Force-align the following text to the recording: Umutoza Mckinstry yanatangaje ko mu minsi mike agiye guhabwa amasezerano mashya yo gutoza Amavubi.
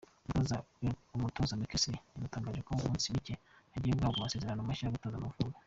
Umutoza 1.15 1.57
Mckinstry 1.59 1.97
yanatangaje 2.13 2.61
ko 2.65 2.71
mu 2.77 2.83
minsi 2.91 3.13
mike 3.15 3.33
agiye 3.75 3.93
guhabwa 3.95 4.17
amasezerano 4.19 4.59
mashya 4.67 4.85
yo 4.85 4.93
gutoza 4.95 5.17
Amavubi. 5.19 5.57